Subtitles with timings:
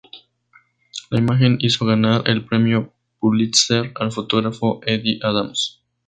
[1.11, 5.83] La imagen, hizo ganar el Premio Pulitzer al fotógrafo Eddie Adams.